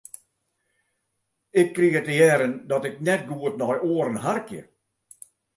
[1.61, 4.61] Ik krige te hearren dat ik net goed nei oaren harkje.